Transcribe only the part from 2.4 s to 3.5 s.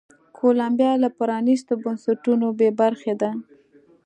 بې برخې ده.